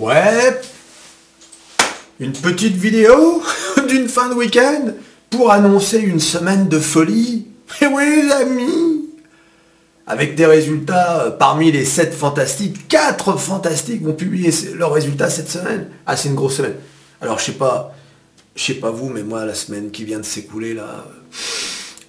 [0.00, 0.58] Ouais,
[2.20, 3.42] une petite vidéo
[3.86, 4.92] d'une fin de week-end
[5.28, 7.48] pour annoncer une semaine de folie.
[7.82, 9.10] Et oui les amis
[10.06, 15.50] Avec des résultats euh, parmi les 7 fantastiques, 4 fantastiques vont publier leurs résultats cette
[15.50, 15.90] semaine.
[16.06, 16.76] Ah c'est une grosse semaine.
[17.20, 17.94] Alors je sais pas,
[18.56, 21.04] je sais pas vous, mais moi la semaine qui vient de s'écouler là,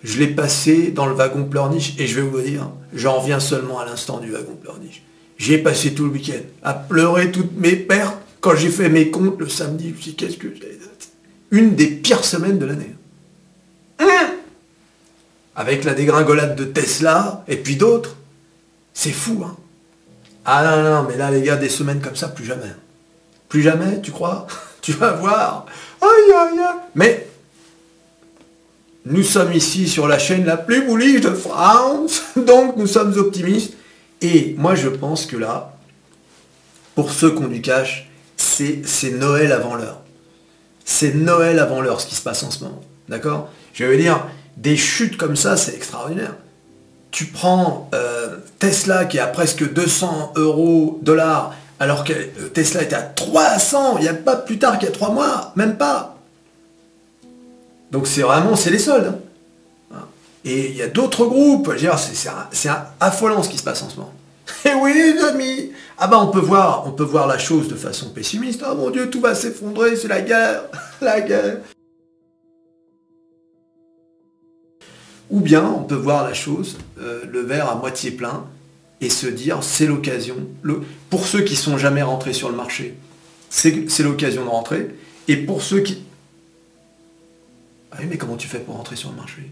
[0.02, 3.80] je l'ai passé dans le wagon pleurniche et je vais vous dire, j'en reviens seulement
[3.80, 5.04] à l'instant du wagon pleurniche.
[5.42, 9.40] J'ai passé tout le week-end à pleurer toutes mes pertes quand j'ai fait mes comptes
[9.40, 9.90] le samedi.
[9.90, 10.78] Je me suis qu'est-ce que j'ai
[11.50, 12.96] Une des pires semaines de l'année.
[15.56, 18.18] Avec la dégringolade de Tesla et puis d'autres.
[18.94, 19.58] C'est fou, hein
[20.46, 22.76] Ah non, non, mais là, les gars, des semaines comme ça, plus jamais.
[23.50, 24.46] Plus jamais, tu crois?
[24.84, 25.66] Tu vas voir.
[26.02, 26.80] Aïe, aïe, aïe.
[26.96, 27.28] Mais
[29.06, 33.74] nous sommes ici sur la chaîne la plus bullish de France, donc nous sommes optimistes.
[34.22, 35.78] Et moi je pense que là,
[36.96, 40.02] pour ceux qui ont du cash, c'est Noël avant l'heure.
[40.86, 42.82] C'est Noël avant l'heure ce qui se passe en ce moment.
[43.08, 43.50] D'accord?
[43.74, 44.26] Je vais dire,
[44.58, 46.36] des chutes comme ça, c'est extraordinaire.
[47.12, 52.84] Tu prends euh, Tesla qui est à presque 200 euros, dollars, alors que euh, Tesla
[52.84, 55.78] était à 300, il n'y a pas plus tard qu'il y a 3 mois, même
[55.78, 56.18] pas.
[57.92, 59.08] Donc c'est vraiment, c'est les soldes.
[59.08, 59.20] Hein.
[60.44, 61.72] Et il y a d'autres groupes,
[62.52, 64.14] c'est affolant ce qui se passe en ce moment.
[64.66, 67.68] Et eh oui les amis Ah bah on peut voir, on peut voir la chose
[67.68, 68.64] de façon pessimiste.
[68.68, 70.64] Oh mon dieu, tout va s'effondrer, c'est la guerre,
[71.02, 71.58] la guerre.
[75.30, 78.46] Ou bien on peut voir la chose, euh, le verre à moitié plein,
[79.00, 80.36] et se dire c'est l'occasion.
[81.10, 82.96] Pour ceux qui sont jamais rentrés sur le marché,
[83.50, 84.90] c'est l'occasion de rentrer.
[85.28, 86.04] Et pour ceux qui,
[87.92, 89.50] ah oui, mais comment tu fais pour rentrer sur le marché?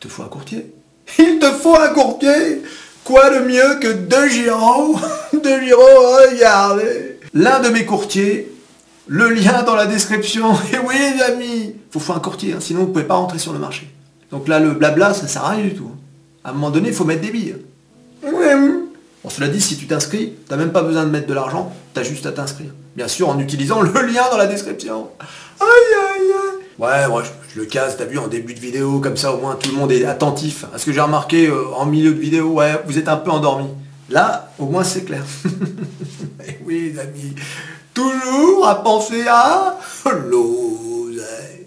[0.00, 0.72] Te faut un courtier.
[1.18, 2.62] Il te faut un courtier
[3.04, 4.96] Quoi de mieux que deux Giro
[5.32, 8.50] Deux Giro, regardez L'un de mes courtiers,
[9.06, 10.52] le lien dans la description.
[10.72, 13.38] Et oui les amis, il faut, un courtier, hein, sinon vous ne pouvez pas rentrer
[13.38, 13.88] sur le marché.
[14.30, 15.90] Donc là, le blabla, ça sert à rien du tout.
[16.44, 17.56] À un moment donné, il faut mettre des billes.
[18.22, 21.72] Bon, cela dit, si tu t'inscris, tu n'as même pas besoin de mettre de l'argent,
[21.92, 22.70] tu as juste à t'inscrire.
[22.96, 25.08] Bien sûr, en utilisant le lien dans la description.
[25.60, 26.59] Aïe, aïe, aïe.
[26.80, 29.54] Ouais, moi, je, le casse, t'as vu, en début de vidéo, comme ça, au moins,
[29.54, 30.64] tout le monde est attentif.
[30.74, 33.30] À ce que j'ai remarqué euh, en milieu de vidéo, ouais, vous êtes un peu
[33.30, 33.66] endormi.
[34.08, 35.22] Là, au moins, c'est clair.
[36.48, 37.34] Et oui, les amis,
[37.92, 41.66] toujours à penser à l'oseille.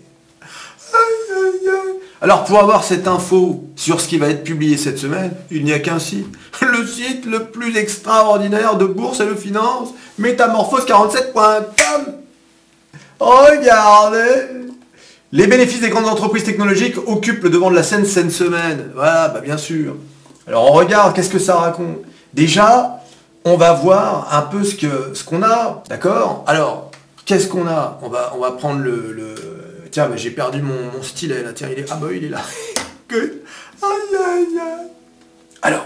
[2.20, 5.74] Alors, pour avoir cette info sur ce qui va être publié cette semaine, il n'y
[5.74, 6.26] a qu'un site.
[6.60, 12.16] Le site le plus extraordinaire de bourse et de finance, métamorphose47.com.
[13.20, 14.63] Regardez
[15.34, 18.92] les bénéfices des grandes entreprises technologiques occupent le devant de la scène cette semaine.
[18.94, 19.96] Voilà, bah bien sûr.
[20.48, 21.98] Alors on regarde, qu'est-ce que ça raconte?
[22.36, 23.00] Déjà,
[23.44, 26.44] on va voir un peu ce qu'on a, d'accord?
[26.46, 26.92] Alors,
[27.26, 28.00] qu'est-ce qu'on a?
[28.04, 29.16] On va, prendre le...
[29.90, 31.86] Tiens, mais j'ai perdu mon, stylet là, tiens, il est...
[31.90, 32.42] Ah bah il est là.
[35.64, 35.86] Alors,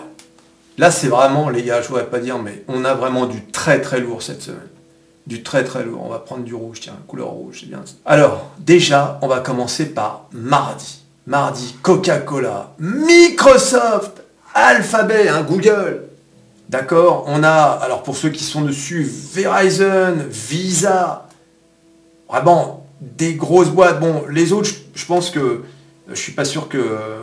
[0.78, 3.80] là c'est vraiment, les gars, je voudrais pas dire, mais on a vraiment du très
[3.80, 4.68] très lourd cette semaine
[5.28, 6.02] du très très lourd.
[6.06, 7.84] On va prendre du rouge, tiens, couleur rouge, c'est bien.
[8.06, 11.04] Alors, déjà, on va commencer par mardi.
[11.28, 14.24] Mardi, Coca-Cola, Microsoft,
[14.54, 16.04] Alphabet, hein, Google.
[16.70, 21.28] D'accord On a, alors pour ceux qui sont dessus, Verizon, Visa.
[22.30, 24.00] Vraiment, des grosses boîtes.
[24.00, 25.64] Bon, les autres, je, pense que
[26.10, 26.78] je suis pas sûr que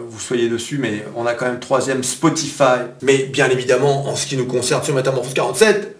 [0.06, 2.84] vous soyez dessus, mais on a quand même troisième Spotify.
[3.00, 5.96] Mais bien évidemment, en ce qui nous concerne sur Metamorphose 47,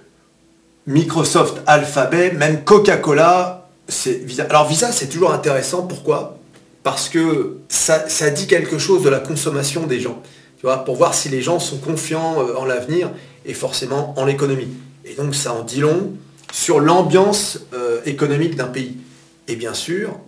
[0.87, 4.45] Microsoft, Alphabet, même Coca-Cola, c'est Visa.
[4.45, 5.83] Alors Visa, c'est toujours intéressant.
[5.87, 6.39] Pourquoi?
[6.83, 10.23] Parce que ça, dit quelque chose de la consommation des gens.
[10.59, 13.11] Tu vois, pour voir si les gens sont confiants euh, en l'avenir
[13.47, 14.69] et forcément en l'économie.
[15.05, 16.13] Et donc ça en dit long
[16.53, 18.97] sur l'ambiance euh, économique d'un pays.
[19.49, 20.19] Et bien sûr,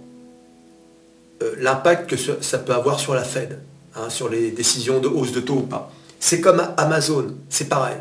[1.43, 3.59] euh, l'impact que ça peut avoir sur la Fed,
[3.94, 5.93] hein, sur les décisions de hausse de taux ou pas.
[6.19, 7.99] C'est comme Amazon, c'est pareil.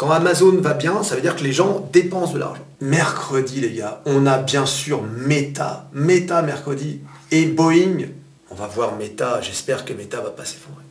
[0.00, 2.64] Quand Amazon va bien, ça veut dire que les gens dépensent de l'argent.
[2.80, 5.90] Mercredi, les gars, on a bien sûr Meta.
[5.92, 7.00] Meta mercredi.
[7.30, 8.06] Et Boeing.
[8.50, 9.42] On va voir Meta.
[9.42, 10.84] J'espère que Meta va pas s'effondrer.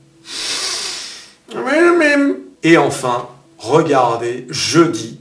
[2.62, 5.20] Et enfin, regardez, jeudi,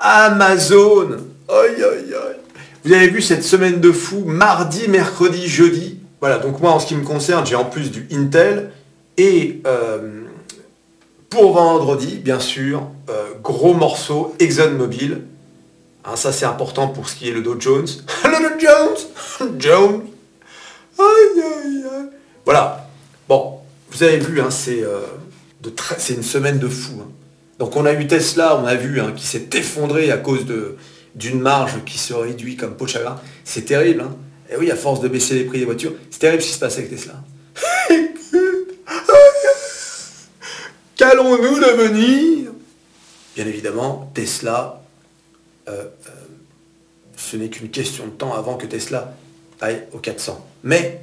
[0.00, 1.18] Amazon.
[1.48, 2.36] Aïe, aïe, aïe.
[2.84, 6.00] Vous avez vu cette semaine de fou, mardi, mercredi, jeudi.
[6.18, 8.72] Voilà, donc moi en ce qui me concerne, j'ai en plus du Intel
[9.16, 10.24] et euh,
[11.30, 15.22] pour vendredi, bien sûr, euh, gros morceau ExxonMobil.
[16.04, 17.86] Hein, ça c'est important pour ce qui est le Dow Jones.
[18.24, 20.02] le Dow Jones Jones
[20.98, 21.04] Aïe
[21.36, 22.08] aïe aïe
[22.44, 22.88] Voilà.
[23.28, 23.58] Bon,
[23.90, 25.02] vous avez vu, hein, c'est euh,
[26.08, 26.94] une semaine de fou.
[27.02, 27.08] Hein.
[27.58, 30.46] Donc on a eu Tesla, on a vu, hein, qui s'est effondré à cause
[31.14, 33.20] d'une marge qui se réduit comme peau de chagrin.
[33.44, 34.02] C'est terrible.
[34.02, 34.16] Hein.
[34.50, 36.58] Et oui, à force de baisser les prix des voitures, c'est terrible ce qui se
[36.58, 37.14] passe avec Tesla.
[41.18, 42.52] Qu'allons-nous devenir
[43.34, 44.84] Bien évidemment, Tesla,
[45.68, 46.10] euh, euh,
[47.16, 49.16] ce n'est qu'une question de temps avant que Tesla
[49.60, 50.46] aille au 400.
[50.62, 51.00] Mais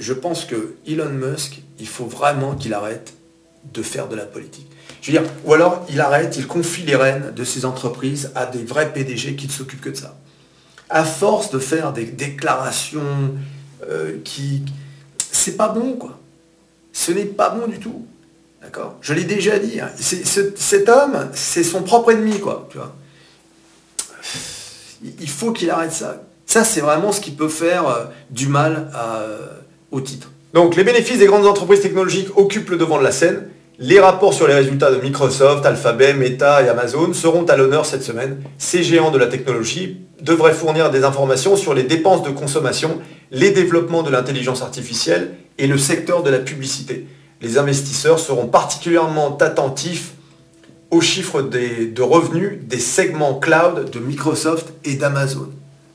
[0.00, 3.14] je pense que Elon Musk, il faut vraiment qu'il arrête
[3.72, 4.66] de faire de la politique.
[5.00, 8.46] Je veux dire, ou alors il arrête, il confie les rênes de ses entreprises à
[8.46, 10.18] des vrais PDG qui ne s'occupent que de ça.
[10.90, 13.36] À force de faire des déclarations
[13.88, 14.64] euh, qui...
[15.30, 16.18] C'est pas bon, quoi.
[16.92, 18.04] Ce n'est pas bon du tout.
[19.00, 19.80] Je l'ai déjà dit.
[19.80, 19.90] Hein.
[19.96, 22.68] cet homme, c'est son propre ennemi, quoi.
[25.20, 26.22] Il faut qu'il arrête ça.
[26.46, 29.38] Ça, c'est vraiment ce qui peut faire euh, du mal euh,
[29.90, 30.30] au titre.
[30.52, 33.48] Donc, les bénéfices des grandes entreprises technologiques occupent le devant de la scène.
[33.78, 38.04] Les rapports sur les résultats de Microsoft, Alphabet, Meta et Amazon seront à l'honneur cette
[38.04, 38.40] semaine.
[38.56, 43.00] Ces géants de la technologie devraient fournir des informations sur les dépenses de consommation,
[43.32, 47.06] les développements de l'intelligence artificielle et le secteur de la publicité.
[47.44, 50.14] Les investisseurs seront particulièrement attentifs
[50.90, 55.50] aux chiffres de revenus des segments cloud de Microsoft et d'Amazon.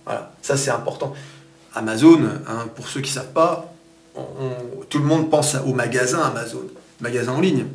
[0.06, 1.14] Voilà, ça c'est important.
[1.74, 3.74] Amazon, hein, pour ceux qui ne savent pas,
[4.90, 6.62] tout le monde pense au magasin Amazon
[7.02, 7.66] magasin en ligne.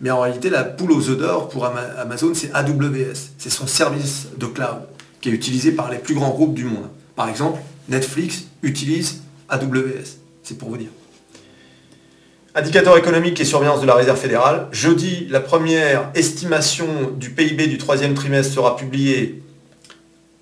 [0.00, 3.30] Mais en réalité, la poule aux œufs d'or pour Amazon, c'est AWS.
[3.38, 4.82] C'est son service de cloud
[5.20, 6.88] qui est utilisé par les plus grands groupes du monde.
[7.14, 10.18] Par exemple, Netflix utilise AWS.
[10.42, 10.90] C'est pour vous dire.
[12.58, 14.68] Indicateur économique et surveillance de la réserve fédérale.
[14.72, 19.42] Jeudi, la première estimation du PIB du troisième trimestre sera publiée,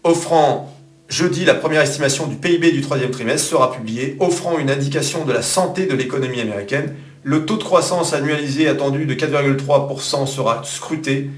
[0.04, 0.72] offrant
[1.08, 5.32] Jeudi, la première estimation du PIB du troisième trimestre sera publiée, offrant une indication de
[5.32, 6.94] la santé de l'économie américaine.
[7.24, 11.30] Le taux de croissance annualisé attendu de 4,3% sera scruté.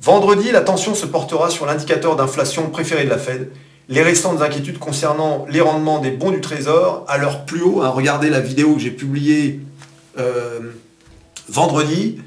[0.00, 3.50] Vendredi, l'attention se portera sur l'indicateur d'inflation préféré de la Fed.
[3.90, 7.82] Les restantes inquiétudes concernant les rendements des bons du Trésor à leur plus haut.
[7.82, 9.60] Hein, regardez la vidéo que j'ai publiée
[11.48, 12.20] vendredi.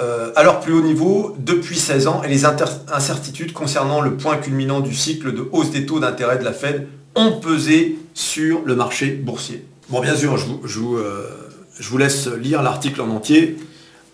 [0.00, 4.38] Euh, à leur plus haut niveau depuis 16 ans et les incertitudes concernant le point
[4.38, 8.74] culminant du cycle de hausse des taux d'intérêt de la Fed ont pesé sur le
[8.74, 9.62] marché boursier.
[9.90, 11.28] Bon, bien sûr, je vous, euh,
[11.98, 13.58] laisse lire l'article en entier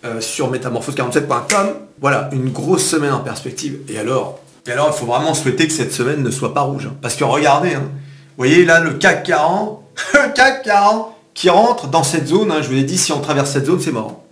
[0.05, 1.69] euh, sur métamorphose47.com.
[2.01, 3.79] Voilà, une grosse semaine en perspective.
[3.89, 6.87] Et alors, et alors, il faut vraiment souhaiter que cette semaine ne soit pas rouge.
[6.87, 6.97] Hein.
[7.01, 9.83] Parce que regardez, hein, vous voyez là le CAC 40,
[10.15, 12.51] le CAC 40 qui rentre dans cette zone.
[12.51, 12.63] Hein.
[12.63, 14.25] je vous ai dit, si on traverse cette zone, c'est mort.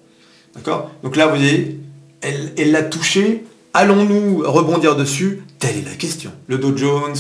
[0.56, 0.90] D'accord?
[1.04, 1.78] Donc là, vous voyez,
[2.22, 3.44] elle l'a touché.
[3.74, 5.44] Allons-nous rebondir dessus?
[5.60, 6.32] Telle est la question.
[6.48, 7.14] Le Dow Jones,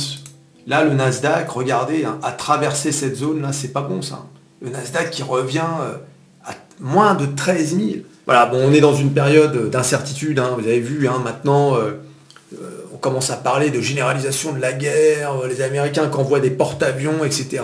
[0.66, 4.24] là, le Nasdaq, regardez, a traversé cette zone, là, c'est pas bon ça
[4.64, 5.96] le Nasdaq qui revient euh,
[6.44, 7.88] à moins de 13 000.
[8.26, 10.56] Voilà, bon, on est dans une période d'incertitude, hein.
[10.58, 12.00] vous avez vu, hein, maintenant, euh,
[12.54, 16.50] euh, on commence à parler de généralisation de la guerre, les Américains qui envoient des
[16.50, 17.62] porte-avions, etc.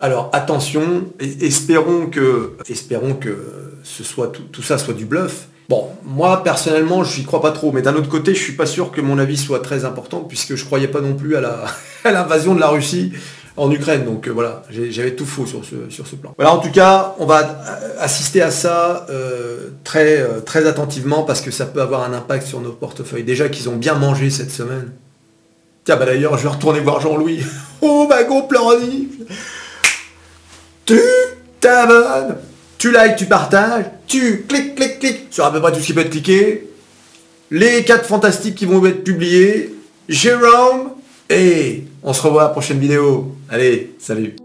[0.00, 3.36] Alors attention, espérons que, espérons que
[3.82, 5.48] ce soit tout, ça soit du bluff.
[5.68, 8.66] Bon, moi personnellement, je n'y crois pas trop, mais d'un autre côté, je suis pas
[8.66, 11.66] sûr que mon avis soit très important, puisque je croyais pas non plus à
[12.04, 13.12] l'invasion de la Russie
[13.56, 14.04] en Ukraine.
[14.04, 16.34] Donc euh, voilà, j'avais tout faux sur ce, plan.
[16.36, 17.58] Voilà, en tout cas, on va
[17.98, 22.46] assister à ça euh, très, euh, très attentivement parce que ça peut avoir un impact
[22.46, 23.24] sur nos portefeuilles.
[23.24, 24.92] Déjà qu'ils ont bien mangé cette semaine.
[25.84, 27.40] Tiens, bah d'ailleurs, je vais retourner voir Jean-Louis.
[27.82, 28.48] Oh, ma go
[30.86, 31.00] Tu
[31.58, 32.36] t'abonnes,
[32.78, 35.92] tu likes, tu partages, tu cliques, cliques, cliques sur à peu près tout ce qui
[35.92, 36.70] peut être cliqué.
[37.50, 39.74] Les 4 fantastiques qui vont être publiés.
[40.08, 40.92] Jérôme
[41.28, 43.34] et on se revoit à la prochaine vidéo.
[43.50, 44.36] Allez, salut